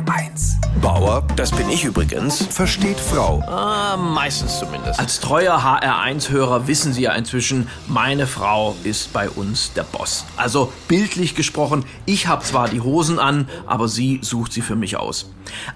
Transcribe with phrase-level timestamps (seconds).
[0.00, 0.59] HR1.
[0.76, 3.42] Bauer, das bin ich übrigens, versteht Frau.
[3.46, 4.98] Ah, meistens zumindest.
[4.98, 10.24] Als treuer HR1-Hörer wissen Sie ja inzwischen, meine Frau ist bei uns der Boss.
[10.36, 14.96] Also bildlich gesprochen, ich habe zwar die Hosen an, aber sie sucht sie für mich
[14.96, 15.26] aus.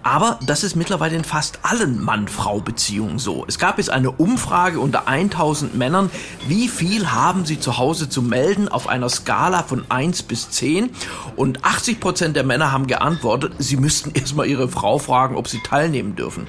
[0.03, 3.45] Aber das ist mittlerweile in fast allen Mann-Frau-Beziehungen so.
[3.49, 6.11] Es gab jetzt eine Umfrage unter 1000 Männern,
[6.47, 10.91] wie viel haben sie zu Hause zu melden auf einer Skala von 1 bis 10
[11.37, 14.69] und 80 Prozent der Männer haben geantwortet, sie müssten erstmal ihre
[14.99, 16.47] Fragen, ob sie teilnehmen dürfen.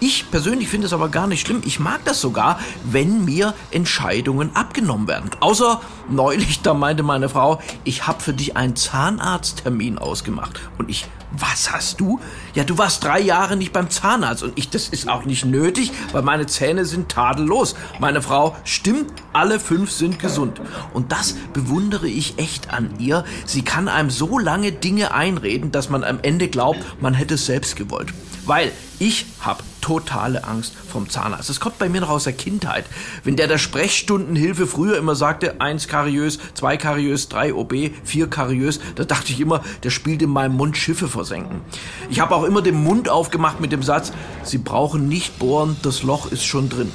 [0.00, 1.62] Ich persönlich finde es aber gar nicht schlimm.
[1.64, 5.30] Ich mag das sogar, wenn mir Entscheidungen abgenommen werden.
[5.40, 10.60] Außer neulich, da meinte meine Frau, ich habe für dich einen Zahnarzttermin ausgemacht.
[10.78, 12.20] Und ich, was hast du?
[12.54, 14.44] Ja, du warst drei Jahre nicht beim Zahnarzt.
[14.44, 17.74] Und ich, das ist auch nicht nötig, weil meine Zähne sind tadellos.
[17.98, 20.60] Meine Frau, stimmt, alle fünf sind gesund.
[20.94, 23.24] Und das bewundere ich echt an ihr.
[23.46, 27.46] Sie kann einem so lange Dinge einreden, dass man am Ende glaubt, man hätte es
[27.46, 28.14] selbst gewollt.
[28.46, 31.48] Weil ich habe totale Angst vom Zahnarzt.
[31.48, 32.84] Das kommt bei mir noch aus der Kindheit.
[33.24, 38.80] Wenn der der Sprechstundenhilfe früher immer sagte, eins kariös, zwei kariös, drei OB, vier kariös,
[38.94, 41.60] da dachte ich immer, der spielt in meinem Mund Schiffe versenken.
[42.10, 46.02] Ich habe auch immer den Mund aufgemacht mit dem Satz, Sie brauchen nicht bohren, das
[46.02, 46.92] Loch ist schon drin.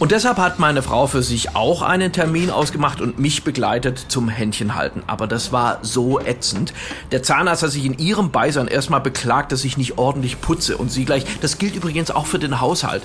[0.00, 4.28] Und deshalb hat meine Frau für sich auch einen Termin ausgemacht und mich begleitet zum
[4.28, 5.04] Händchenhalten.
[5.06, 6.74] Aber das war so ätzend.
[7.12, 10.76] Der Zahnarzt hat sich in ihrem Beisein erstmal beklagt, dass ich nicht ordentlich putze.
[10.76, 13.02] Und sie gleich, das gilt übrigens auch für den Haushalt.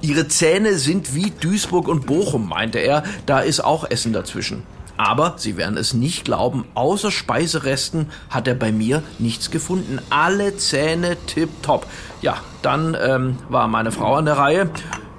[0.00, 3.04] Ihre Zähne sind wie Duisburg und Bochum, meinte er.
[3.26, 4.64] Da ist auch Essen dazwischen.
[4.96, 9.98] Aber Sie werden es nicht glauben, außer Speiseresten hat er bei mir nichts gefunden.
[10.10, 11.86] Alle Zähne tipptopp.
[12.22, 14.70] Ja, dann ähm, war meine Frau an der Reihe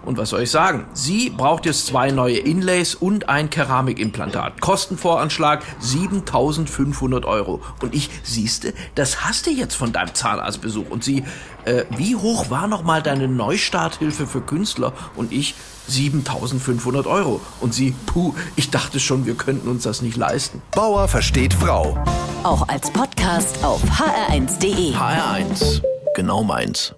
[0.06, 0.86] und was soll ich sagen?
[0.94, 4.62] Sie braucht jetzt zwei neue Inlays und ein Keramikimplantat.
[4.62, 7.62] Kostenvoranschlag 7500 Euro.
[7.82, 10.90] Und ich, siehste, das hast du jetzt von deinem Zahnarztbesuch.
[10.90, 11.24] Und sie,
[11.66, 14.94] äh, wie hoch war nochmal deine Neustarthilfe für Künstler?
[15.16, 15.56] Und ich,
[15.88, 17.42] 7500 Euro.
[17.60, 20.62] Und sie, puh, ich dachte schon, wir könnten uns das nicht leisten.
[20.72, 21.98] Bauer versteht Frau.
[22.44, 24.94] Auch als Podcast auf hr1.de.
[24.94, 25.82] HR1,
[26.16, 26.94] genau meins.